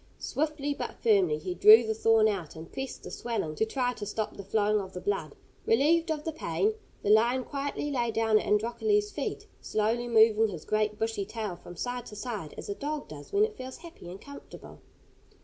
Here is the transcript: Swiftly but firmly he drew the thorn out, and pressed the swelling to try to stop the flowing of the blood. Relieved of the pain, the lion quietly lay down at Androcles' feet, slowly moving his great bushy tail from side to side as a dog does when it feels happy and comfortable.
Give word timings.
Swiftly 0.17 0.73
but 0.73 0.95
firmly 0.95 1.37
he 1.37 1.53
drew 1.53 1.85
the 1.85 1.93
thorn 1.93 2.27
out, 2.27 2.55
and 2.55 2.71
pressed 2.71 3.03
the 3.03 3.11
swelling 3.11 3.53
to 3.53 3.67
try 3.67 3.93
to 3.93 4.03
stop 4.03 4.35
the 4.35 4.43
flowing 4.43 4.81
of 4.81 4.93
the 4.93 4.99
blood. 4.99 5.35
Relieved 5.67 6.09
of 6.09 6.23
the 6.23 6.31
pain, 6.31 6.73
the 7.03 7.09
lion 7.11 7.43
quietly 7.43 7.91
lay 7.91 8.09
down 8.09 8.39
at 8.39 8.45
Androcles' 8.47 9.11
feet, 9.11 9.45
slowly 9.61 10.07
moving 10.07 10.47
his 10.47 10.65
great 10.65 10.97
bushy 10.97 11.23
tail 11.23 11.55
from 11.55 11.75
side 11.75 12.07
to 12.07 12.15
side 12.15 12.55
as 12.57 12.67
a 12.67 12.73
dog 12.73 13.09
does 13.09 13.31
when 13.31 13.45
it 13.45 13.55
feels 13.55 13.77
happy 13.77 14.09
and 14.09 14.19
comfortable. 14.19 14.81